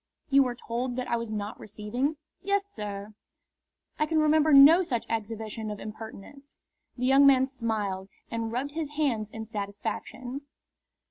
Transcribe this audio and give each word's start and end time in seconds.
"You 0.31 0.41
were 0.41 0.55
told 0.55 0.95
that 0.95 1.07
I 1.07 1.15
was 1.15 1.29
not 1.29 1.59
receiving?" 1.59 2.17
"Yes, 2.41 2.65
sir." 2.65 3.13
"I 3.99 4.07
can 4.07 4.17
remember 4.17 4.51
no 4.51 4.81
such 4.81 5.05
exhibition 5.09 5.69
of 5.69 5.79
impertinence." 5.79 6.59
The 6.97 7.05
young 7.05 7.27
man 7.27 7.45
smiled 7.45 8.09
and 8.31 8.51
rubbed 8.51 8.71
his 8.71 8.89
hands 8.97 9.29
in 9.29 9.45
satisfaction. 9.45 10.41